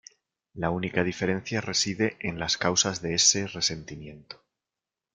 [0.55, 4.43] La única diferencia reside en las causas de ese resentimiento.